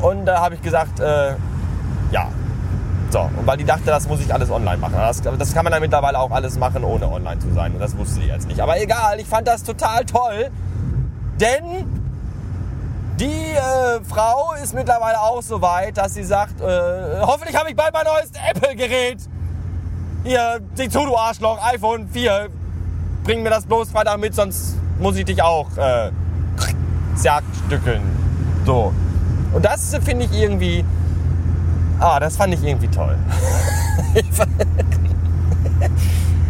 Und 0.01 0.25
da 0.25 0.41
habe 0.41 0.55
ich 0.55 0.63
gesagt, 0.63 0.99
äh, 0.99 1.35
ja. 2.11 2.29
So, 3.11 3.21
und 3.21 3.47
weil 3.47 3.59
die 3.59 3.65
dachte, 3.65 3.85
das 3.87 4.09
muss 4.09 4.21
ich 4.21 4.33
alles 4.33 4.51
online 4.51 4.79
machen. 4.79 4.95
Das, 4.97 5.21
das 5.21 5.53
kann 5.53 5.65
man 5.65 5.73
dann 5.73 5.83
mittlerweile 5.83 6.19
auch 6.19 6.31
alles 6.31 6.59
machen, 6.59 6.85
ohne 6.85 7.11
online 7.11 7.39
zu 7.39 7.53
sein. 7.53 7.73
Und 7.73 7.81
das 7.81 7.97
wusste 7.97 8.21
sie 8.21 8.27
jetzt 8.27 8.49
nicht. 8.49 8.61
Aber 8.61 8.81
egal, 8.81 9.21
ich 9.21 9.27
fand 9.27 9.47
das 9.47 9.63
total 9.63 10.05
toll. 10.07 10.51
Denn 11.39 12.06
die 13.19 13.53
äh, 13.53 14.01
Frau 14.05 14.53
ist 14.63 14.75
mittlerweile 14.75 15.21
auch 15.21 15.43
so 15.43 15.61
weit, 15.63 15.97
dass 15.97 16.15
sie 16.15 16.25
sagt, 16.25 16.61
äh, 16.61 17.21
hoffentlich 17.23 17.57
habe 17.57 17.71
ich 17.71 17.77
bald 17.77 17.93
mein 17.93 18.05
neues 18.05 18.31
Apple-Gerät. 18.51 19.19
Hier, 20.25 20.61
sieh 20.75 20.89
zu, 20.89 21.05
du 21.07 21.17
Arschloch, 21.17 21.59
iPhone 21.73 22.09
4. 22.09 22.49
Bring 23.25 23.43
mir 23.43 23.51
das 23.51 23.65
bloß 23.65 23.91
Freitag 23.91 24.19
mit, 24.19 24.35
sonst 24.35 24.77
muss 24.99 25.17
ich 25.17 25.25
dich 25.25 25.43
auch 25.43 25.69
äh, 25.77 26.11
zerstückeln. 27.15 28.03
So. 28.65 28.93
Und 29.53 29.65
das 29.65 29.97
finde 30.05 30.27
ich 30.27 30.33
irgendwie, 30.33 30.85
ah, 32.01 32.21
das 32.21 32.37
fand 32.37 32.55
ich 32.55 32.63
irgendwie 32.63 32.89
toll. 32.89 33.17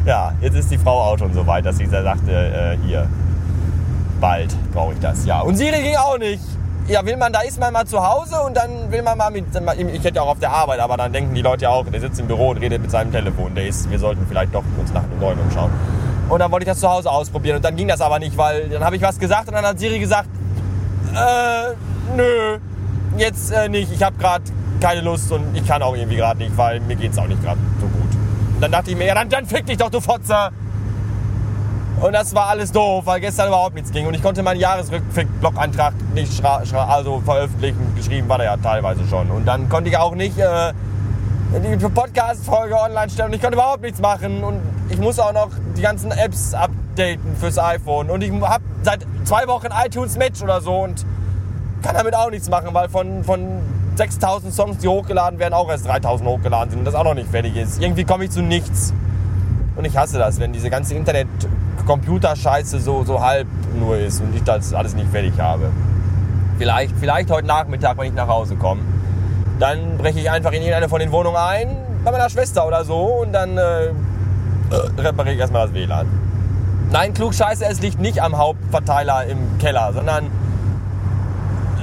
ja, 0.05 0.33
jetzt 0.41 0.57
ist 0.57 0.71
die 0.71 0.79
Frau 0.79 1.03
auch 1.03 1.19
schon 1.19 1.33
so 1.33 1.47
weit, 1.47 1.65
dass 1.65 1.77
sie 1.79 1.87
sagte, 1.87 2.33
äh, 2.33 2.77
hier, 2.87 3.07
bald 4.21 4.55
brauche 4.73 4.95
ich 4.95 5.01
das. 5.01 5.25
Ja, 5.27 5.41
und 5.41 5.57
Siri 5.57 5.83
ging 5.83 5.97
auch 5.97 6.19
nicht 6.19 6.41
ja, 6.89 7.05
will 7.05 7.17
man, 7.17 7.33
da 7.33 7.41
ist 7.41 7.59
man 7.59 7.73
mal 7.73 7.85
zu 7.85 8.07
Hause 8.07 8.41
und 8.43 8.57
dann 8.57 8.91
will 8.91 9.03
man 9.03 9.19
mal 9.19 9.31
mit, 9.31 9.45
ich 9.93 10.05
hätte 10.05 10.17
ja 10.17 10.23
auch 10.23 10.29
auf 10.29 10.39
der 10.39 10.53
Arbeit, 10.53 10.79
aber 10.79 10.97
dann 10.97 11.13
denken 11.13 11.35
die 11.35 11.43
Leute 11.43 11.65
ja 11.65 11.71
auch, 11.71 11.85
der 11.85 12.01
sitzt 12.01 12.21
im 12.21 12.29
Büro 12.29 12.51
und 12.51 12.59
redet 12.59 12.81
mit 12.81 12.91
seinem 12.91 13.11
Telefon, 13.11 13.55
der 13.55 13.67
ist, 13.67 13.91
wir 13.91 13.99
sollten 13.99 14.25
vielleicht 14.29 14.55
doch 14.55 14.63
uns 14.79 14.93
nach 14.93 15.03
einem 15.03 15.19
neuen 15.19 15.39
umschauen. 15.41 15.71
Und 16.29 16.39
dann 16.39 16.51
wollte 16.51 16.65
ich 16.65 16.69
das 16.69 16.81
zu 16.81 16.89
Hause 16.89 17.11
ausprobieren 17.11 17.57
und 17.57 17.65
dann 17.65 17.77
ging 17.77 17.89
das 17.89 18.01
aber 18.01 18.19
nicht, 18.19 18.37
weil 18.37 18.69
dann 18.69 18.85
habe 18.85 18.97
ich 18.97 19.03
was 19.03 19.19
gesagt 19.19 19.49
und 19.49 19.55
dann 19.55 19.65
hat 19.65 19.79
Siri 19.79 19.99
gesagt, 19.99 20.29
äh, 21.15 21.75
nö, 22.17 22.59
jetzt 23.17 23.51
äh, 23.51 23.69
nicht, 23.69 23.93
ich 23.93 24.03
habe 24.03 24.17
gerade 24.17 24.45
keine 24.81 25.01
Lust 25.01 25.31
und 25.33 25.57
ich 25.57 25.67
kann 25.67 25.83
auch 25.83 25.97
irgendwie 25.97 26.17
gerade 26.17 26.39
nicht, 26.39 26.57
weil 26.57 26.81
mir 26.81 26.97
geht 26.97 27.13
es 27.13 27.19
auch 27.19 27.27
nicht 27.27 27.43
gerade 27.43 27.59
so 27.81 27.87
gut. 27.87 28.15
Und 28.55 28.61
dann 28.61 28.71
dachte 28.71 28.91
ich 28.91 28.97
mir, 28.97 29.07
ja, 29.07 29.15
dann, 29.15 29.29
dann 29.29 29.47
fick 29.47 29.67
dich 29.67 29.77
doch, 29.77 29.91
du 29.91 30.01
Fotzer. 30.01 30.51
Und 32.01 32.13
das 32.13 32.35
war 32.35 32.49
alles 32.49 32.73
doof, 32.73 33.07
weil 33.07 33.21
gestern 33.21 33.49
überhaupt 33.49 33.75
nichts 33.75 33.91
ging. 33.91 34.07
Und 34.07 34.15
ich 34.15 34.23
konnte 34.23 34.43
meinen 34.43 34.61
Jahresrückblick-Blogantrag 34.61 35.95
nicht 36.15 36.45
also 36.45 37.23
veröffentlichen. 37.25 37.95
Geschrieben 37.97 38.29
war 38.29 38.37
der 38.37 38.47
ja 38.47 38.57
teilweise 38.59 39.07
schon. 39.09 39.31
Und 39.31 39.47
dann 39.47 39.69
konnte 39.71 39.89
ich 39.89 39.97
auch 39.97 40.15
nicht 40.15 40.39
äh, 40.39 40.75
die 41.55 41.89
Podcast-Folge 41.89 42.79
online 42.79 43.09
stellen. 43.09 43.29
Und 43.29 43.35
ich 43.35 43.41
konnte 43.41 43.57
überhaupt 43.57 43.83
nichts 43.83 43.99
machen. 44.01 44.45
Und 44.45 44.61
ich 44.91 44.99
muss 44.99 45.19
auch 45.19 45.33
noch 45.33 45.49
die 45.75 45.81
ganzen 45.81 46.11
Apps 46.11 46.53
updaten 46.53 47.35
fürs 47.41 47.59
iPhone. 47.59 48.11
Und 48.11 48.23
ich 48.23 48.31
habe 48.43 48.65
seit 48.83 49.07
zwei 49.25 49.47
Wochen 49.49 49.69
iTunes 49.85 50.19
Match 50.19 50.43
oder 50.43 50.61
so 50.61 50.75
und 50.75 51.07
kann 51.83 51.95
damit 51.95 52.15
auch 52.15 52.31
nichts 52.31 52.51
machen, 52.51 52.69
weil 52.73 52.91
von, 52.91 53.25
von 53.25 53.63
6000 53.97 54.53
Songs, 54.53 54.79
die 54.79 54.89
hochgeladen 54.89 55.39
werden, 55.39 55.55
auch 55.55 55.71
erst 55.71 55.87
3000 55.87 56.29
hochgeladen 56.29 56.71
sind 56.71 56.81
und 56.81 56.85
das 56.85 56.95
auch 56.95 57.05
noch 57.05 57.15
nicht 57.15 57.31
fertig 57.31 57.57
ist. 57.57 57.81
Irgendwie 57.81 58.05
komme 58.05 58.25
ich 58.25 58.31
zu 58.31 58.43
nichts. 58.43 58.93
Und 59.77 59.85
ich 59.85 59.97
hasse 59.97 60.19
das, 60.19 60.41
wenn 60.41 60.53
diese 60.53 60.71
ganze 60.71 60.95
Internet 60.95 61.29
Computerscheiße 61.87 62.81
so, 62.81 63.05
so 63.05 63.21
halb 63.21 63.47
nur 63.79 63.97
ist 63.97 64.21
und 64.21 64.35
ich 64.35 64.43
das 64.43 64.75
alles 64.75 64.95
nicht 64.95 65.09
fertig 65.11 65.33
habe. 65.39 65.71
Vielleicht, 66.59 66.95
vielleicht 66.99 67.31
heute 67.31 67.47
Nachmittag, 67.47 67.97
wenn 67.99 68.09
ich 68.09 68.15
nach 68.15 68.29
Hause 68.29 68.57
komme. 68.57 68.83
Dann 69.59 69.97
breche 69.97 70.21
ich 70.21 70.31
einfach 70.31 70.53
in 70.53 70.61
irgendeine 70.61 70.89
von 70.89 71.01
den 71.01 71.13
Wohnungen 71.13 71.37
ein, 71.37 71.77
bei 72.05 72.11
meiner 72.11 72.29
Schwester 72.29 72.67
oder 72.67 72.85
so, 72.85 73.23
und 73.23 73.33
dann 73.33 73.57
äh, 73.57 73.91
repariere 74.99 75.35
ich 75.35 75.41
erstmal 75.41 75.67
das 75.67 75.75
WLAN. 75.75 76.07
Nein, 76.91 77.15
klugscheiße, 77.15 77.65
es 77.65 77.81
liegt 77.81 78.01
nicht 78.01 78.23
am 78.23 78.37
Hauptverteiler 78.37 79.25
im 79.27 79.59
Keller, 79.59 79.93
sondern 79.93 80.31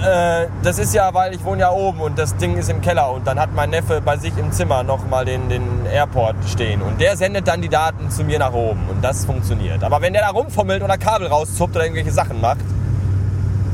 äh, 0.03 0.47
das 0.63 0.79
ist 0.79 0.93
ja, 0.93 1.13
weil 1.13 1.33
ich 1.33 1.43
wohne 1.43 1.61
ja 1.61 1.71
oben 1.71 2.01
und 2.01 2.19
das 2.19 2.35
Ding 2.35 2.57
ist 2.57 2.69
im 2.69 2.81
Keller 2.81 3.11
und 3.11 3.25
dann 3.25 3.39
hat 3.39 3.53
mein 3.55 3.69
Neffe 3.69 4.01
bei 4.01 4.17
sich 4.17 4.37
im 4.37 4.51
Zimmer 4.51 4.83
nochmal 4.83 5.25
den, 5.25 5.49
den 5.49 5.85
Airport 5.85 6.35
stehen 6.47 6.81
und 6.81 6.99
der 6.99 7.15
sendet 7.15 7.47
dann 7.47 7.61
die 7.61 7.69
Daten 7.69 8.09
zu 8.09 8.23
mir 8.23 8.39
nach 8.39 8.53
oben 8.53 8.87
und 8.89 9.03
das 9.03 9.25
funktioniert. 9.25 9.83
Aber 9.83 10.01
wenn 10.01 10.13
der 10.13 10.23
da 10.23 10.29
rumfummelt 10.29 10.83
oder 10.83 10.97
Kabel 10.97 11.27
rauszuppt 11.27 11.75
oder 11.75 11.85
irgendwelche 11.85 12.11
Sachen 12.11 12.41
macht, 12.41 12.59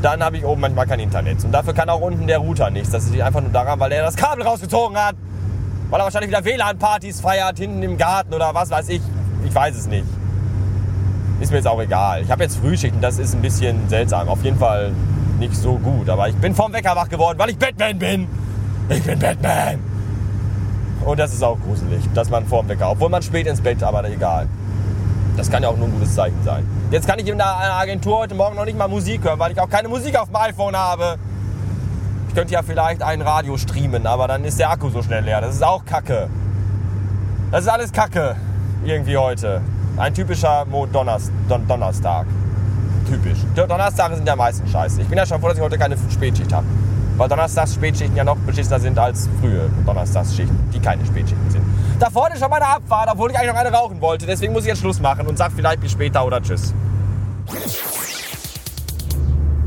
dann 0.02 0.22
habe 0.22 0.36
ich 0.36 0.44
oben 0.44 0.60
manchmal 0.60 0.86
kein 0.86 1.00
Internet. 1.00 1.44
Und 1.44 1.52
dafür 1.52 1.74
kann 1.74 1.90
auch 1.90 2.00
unten 2.00 2.26
der 2.26 2.38
Router 2.38 2.70
nichts. 2.70 2.90
Das 2.90 3.10
liegt 3.10 3.22
einfach 3.22 3.40
nur 3.40 3.50
daran, 3.50 3.78
weil 3.80 3.92
er 3.92 4.02
das 4.02 4.16
Kabel 4.16 4.44
rausgezogen 4.44 4.96
hat. 4.96 5.14
Weil 5.90 6.00
er 6.00 6.04
wahrscheinlich 6.04 6.30
wieder 6.30 6.44
WLAN-Partys 6.44 7.20
feiert, 7.20 7.58
hinten 7.58 7.82
im 7.82 7.98
Garten 7.98 8.32
oder 8.32 8.54
was 8.54 8.70
weiß 8.70 8.88
ich. 8.88 9.02
Ich 9.44 9.54
weiß 9.54 9.76
es 9.76 9.88
nicht. 9.88 10.06
Ist 11.40 11.50
mir 11.50 11.58
jetzt 11.58 11.66
auch 11.66 11.80
egal. 11.80 12.22
Ich 12.22 12.30
habe 12.30 12.42
jetzt 12.44 12.58
Frühschicht 12.58 12.94
und 12.94 13.02
das 13.02 13.18
ist 13.18 13.34
ein 13.34 13.42
bisschen 13.42 13.88
seltsam. 13.88 14.28
Auf 14.28 14.42
jeden 14.44 14.58
Fall 14.58 14.92
nicht 15.40 15.56
so 15.56 15.76
gut. 15.78 16.08
Aber 16.08 16.28
ich 16.28 16.36
bin 16.36 16.54
vom 16.54 16.72
Wecker 16.72 16.94
wach 16.94 17.08
geworden, 17.08 17.38
weil 17.38 17.50
ich 17.50 17.58
Batman 17.58 17.98
bin. 17.98 18.28
Ich 18.88 19.02
bin 19.02 19.18
Batman. 19.18 19.80
Und 21.04 21.18
das 21.18 21.32
ist 21.32 21.42
auch 21.42 21.58
gruselig, 21.58 22.04
dass 22.14 22.30
man 22.30 22.46
vorm 22.46 22.68
Wecker, 22.68 22.90
obwohl 22.90 23.08
man 23.08 23.22
spät 23.22 23.46
ins 23.46 23.60
Bett, 23.60 23.82
aber 23.82 24.08
egal. 24.08 24.46
Das 25.36 25.50
kann 25.50 25.62
ja 25.62 25.70
auch 25.70 25.76
nur 25.76 25.88
ein 25.88 25.92
gutes 25.92 26.14
Zeichen 26.14 26.36
sein. 26.44 26.66
Jetzt 26.90 27.08
kann 27.08 27.18
ich 27.18 27.26
in 27.26 27.38
der 27.38 27.46
Agentur 27.46 28.18
heute 28.18 28.34
Morgen 28.34 28.56
noch 28.56 28.66
nicht 28.66 28.76
mal 28.76 28.88
Musik 28.88 29.24
hören, 29.24 29.38
weil 29.38 29.52
ich 29.52 29.60
auch 29.60 29.70
keine 29.70 29.88
Musik 29.88 30.18
auf 30.18 30.28
dem 30.28 30.36
iPhone 30.36 30.76
habe. 30.76 31.16
Ich 32.28 32.34
könnte 32.34 32.52
ja 32.52 32.62
vielleicht 32.62 33.02
ein 33.02 33.22
Radio 33.22 33.56
streamen, 33.56 34.06
aber 34.06 34.28
dann 34.28 34.44
ist 34.44 34.58
der 34.58 34.70
Akku 34.70 34.90
so 34.90 35.02
schnell 35.02 35.24
leer. 35.24 35.40
Das 35.40 35.54
ist 35.54 35.64
auch 35.64 35.84
Kacke. 35.84 36.28
Das 37.50 37.62
ist 37.62 37.68
alles 37.68 37.92
Kacke. 37.92 38.36
Irgendwie 38.84 39.16
heute. 39.16 39.62
Ein 39.96 40.14
typischer 40.14 40.66
Donnerstag 40.92 42.26
typisch. 43.10 43.38
Donnerstage 43.54 44.16
sind 44.16 44.26
ja 44.26 44.36
meistens 44.36 44.70
scheiße. 44.70 45.02
Ich 45.02 45.08
bin 45.08 45.18
ja 45.18 45.26
schon 45.26 45.40
froh, 45.40 45.48
dass 45.48 45.58
ich 45.58 45.62
heute 45.62 45.78
keine 45.78 45.96
Spätschicht 46.10 46.52
habe. 46.52 46.66
Weil 47.16 47.28
Donnerstags 47.28 47.74
Spätschichten 47.74 48.16
ja 48.16 48.24
noch 48.24 48.36
beschissener 48.38 48.80
sind 48.80 48.98
als 48.98 49.28
frühe 49.40 49.68
Donnerstagsschichten, 49.84 50.58
die 50.72 50.80
keine 50.80 51.04
Spätschichten 51.04 51.50
sind. 51.50 51.62
Da 51.98 52.08
vorne 52.08 52.34
schon 52.38 52.48
meine 52.48 52.66
Abfahrt, 52.66 53.10
obwohl 53.12 53.30
ich 53.30 53.36
eigentlich 53.36 53.52
noch 53.52 53.60
eine 53.60 53.70
rauchen 53.70 54.00
wollte. 54.00 54.24
Deswegen 54.24 54.54
muss 54.54 54.62
ich 54.62 54.68
jetzt 54.68 54.80
Schluss 54.80 55.00
machen 55.00 55.26
und 55.26 55.36
sag 55.36 55.52
vielleicht 55.52 55.82
bis 55.82 55.92
später 55.92 56.24
oder 56.24 56.40
tschüss. 56.40 56.72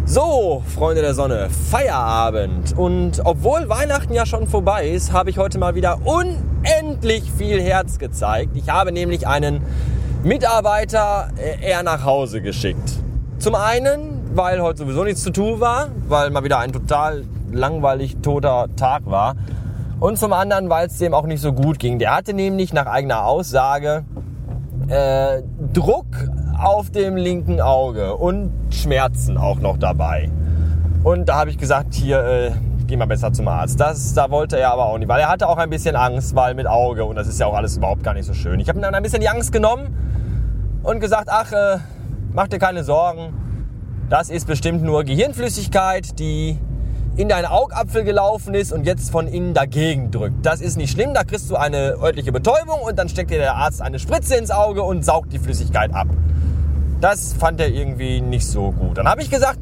So, 0.05 0.63
Freunde 0.73 1.01
der 1.01 1.13
Sonne, 1.13 1.49
Feierabend. 1.69 2.75
Und 2.75 3.21
obwohl 3.23 3.69
Weihnachten 3.69 4.13
ja 4.13 4.25
schon 4.25 4.47
vorbei 4.47 4.87
ist, 4.87 5.11
habe 5.11 5.29
ich 5.29 5.37
heute 5.37 5.59
mal 5.59 5.75
wieder 5.75 5.99
unendlich 6.05 7.31
viel 7.37 7.61
Herz 7.61 7.99
gezeigt. 7.99 8.55
Ich 8.55 8.69
habe 8.69 8.91
nämlich 8.91 9.27
einen 9.27 9.61
Mitarbeiter 10.23 11.29
äh, 11.37 11.63
eher 11.63 11.83
nach 11.83 12.03
Hause 12.03 12.41
geschickt. 12.41 12.93
Zum 13.43 13.55
einen, 13.55 14.21
weil 14.35 14.61
heute 14.61 14.77
sowieso 14.77 15.03
nichts 15.03 15.21
zu 15.21 15.29
tun 15.29 15.59
war, 15.59 15.89
weil 16.07 16.29
mal 16.29 16.45
wieder 16.45 16.59
ein 16.59 16.71
total 16.71 17.25
langweilig 17.51 18.15
toter 18.21 18.67
Tag 18.77 19.01
war. 19.05 19.35
Und 19.99 20.17
zum 20.17 20.31
anderen, 20.31 20.69
weil 20.69 20.87
es 20.87 20.97
dem 20.97 21.13
auch 21.13 21.25
nicht 21.25 21.41
so 21.41 21.51
gut 21.51 21.77
ging. 21.77 21.99
Der 21.99 22.15
hatte 22.15 22.33
nämlich 22.33 22.71
nach 22.71 22.85
eigener 22.85 23.25
Aussage 23.25 24.05
äh, 24.87 25.41
Druck 25.73 26.05
auf 26.57 26.89
dem 26.89 27.17
linken 27.17 27.59
Auge 27.59 28.15
und 28.15 28.49
Schmerzen 28.69 29.37
auch 29.37 29.59
noch 29.59 29.77
dabei. 29.77 30.31
Und 31.03 31.27
da 31.27 31.39
habe 31.39 31.49
ich 31.49 31.57
gesagt, 31.57 31.95
hier, 31.95 32.23
äh, 32.23 32.51
geh 32.87 32.95
mal 32.95 33.07
besser 33.07 33.33
zum 33.33 33.49
Arzt. 33.49 33.77
Das, 33.77 34.13
da 34.13 34.31
wollte 34.31 34.57
er 34.57 34.71
aber 34.71 34.85
auch 34.85 34.97
nicht, 34.97 35.09
weil 35.09 35.19
er 35.19 35.27
hatte 35.27 35.49
auch 35.49 35.57
ein 35.57 35.69
bisschen 35.69 35.97
Angst, 35.97 36.33
weil 36.33 36.53
mit 36.53 36.65
Auge 36.65 37.03
und 37.03 37.17
das 37.17 37.27
ist 37.27 37.41
ja 37.41 37.47
auch 37.47 37.55
alles 37.55 37.75
überhaupt 37.75 38.03
gar 38.03 38.13
nicht 38.13 38.25
so 38.25 38.33
schön. 38.33 38.61
Ich 38.61 38.69
habe 38.69 38.79
ihm 38.79 38.83
dann 38.83 38.95
ein 38.95 39.03
bisschen 39.03 39.19
die 39.19 39.27
Angst 39.27 39.51
genommen 39.51 40.79
und 40.81 41.01
gesagt, 41.01 41.27
ach, 41.29 41.51
äh, 41.51 41.79
mach 42.33 42.47
dir 42.47 42.59
keine 42.59 42.83
Sorgen. 42.83 43.33
Das 44.09 44.29
ist 44.29 44.47
bestimmt 44.47 44.83
nur 44.83 45.03
Gehirnflüssigkeit, 45.03 46.19
die 46.19 46.57
in 47.15 47.29
deinen 47.29 47.45
Augapfel 47.45 48.03
gelaufen 48.03 48.55
ist 48.55 48.73
und 48.73 48.85
jetzt 48.85 49.11
von 49.11 49.27
innen 49.27 49.53
dagegen 49.53 50.09
drückt. 50.09 50.45
Das 50.45 50.61
ist 50.61 50.77
nicht 50.77 50.91
schlimm, 50.91 51.13
da 51.13 51.23
kriegst 51.23 51.49
du 51.49 51.55
eine 51.55 51.95
örtliche 52.01 52.31
Betäubung 52.31 52.81
und 52.81 52.97
dann 52.97 53.07
steckt 53.07 53.29
dir 53.29 53.37
der 53.37 53.55
Arzt 53.55 53.81
eine 53.81 53.99
Spritze 53.99 54.35
ins 54.35 54.49
Auge 54.49 54.81
und 54.83 55.05
saugt 55.05 55.31
die 55.31 55.39
Flüssigkeit 55.39 55.93
ab. 55.93 56.07
Das 57.01 57.33
fand 57.33 57.59
er 57.59 57.69
irgendwie 57.69 58.21
nicht 58.21 58.47
so 58.47 58.71
gut. 58.71 58.97
Dann 58.97 59.07
habe 59.07 59.21
ich 59.21 59.29
gesagt, 59.29 59.59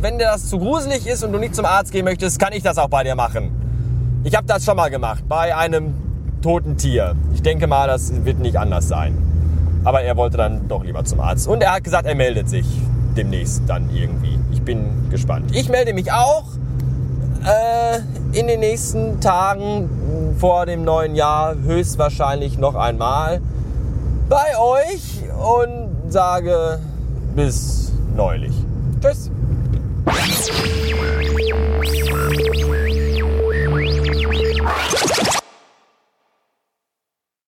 wenn 0.00 0.18
dir 0.18 0.26
das 0.26 0.48
zu 0.48 0.58
gruselig 0.58 1.06
ist 1.06 1.24
und 1.24 1.32
du 1.32 1.38
nicht 1.38 1.54
zum 1.54 1.64
Arzt 1.64 1.92
gehen 1.92 2.04
möchtest, 2.04 2.38
kann 2.38 2.52
ich 2.52 2.62
das 2.62 2.76
auch 2.78 2.88
bei 2.88 3.02
dir 3.02 3.14
machen. 3.14 3.50
Ich 4.24 4.34
habe 4.34 4.46
das 4.46 4.64
schon 4.64 4.76
mal 4.76 4.90
gemacht, 4.90 5.24
bei 5.26 5.56
einem 5.56 5.94
toten 6.42 6.76
Tier. 6.76 7.16
Ich 7.32 7.42
denke 7.42 7.66
mal, 7.66 7.86
das 7.86 8.24
wird 8.24 8.40
nicht 8.40 8.58
anders 8.58 8.88
sein. 8.88 9.29
Aber 9.84 10.02
er 10.02 10.16
wollte 10.16 10.36
dann 10.36 10.68
doch 10.68 10.84
lieber 10.84 11.04
zum 11.04 11.20
Arzt. 11.20 11.48
Und 11.48 11.62
er 11.62 11.74
hat 11.74 11.84
gesagt, 11.84 12.06
er 12.06 12.14
meldet 12.14 12.48
sich 12.48 12.66
demnächst 13.16 13.62
dann 13.66 13.90
irgendwie. 13.94 14.38
Ich 14.52 14.62
bin 14.62 15.08
gespannt. 15.10 15.54
Ich 15.54 15.68
melde 15.68 15.92
mich 15.94 16.12
auch 16.12 16.44
äh, 17.44 18.38
in 18.38 18.46
den 18.46 18.60
nächsten 18.60 19.20
Tagen 19.20 19.88
vor 20.38 20.66
dem 20.66 20.84
neuen 20.84 21.14
Jahr 21.14 21.54
höchstwahrscheinlich 21.54 22.58
noch 22.58 22.74
einmal 22.74 23.40
bei 24.28 24.58
euch 24.58 25.22
und 25.38 26.10
sage 26.10 26.78
bis 27.34 27.92
neulich. 28.16 28.52
Tschüss. 29.00 29.30